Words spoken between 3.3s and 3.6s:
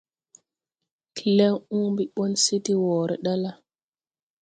la,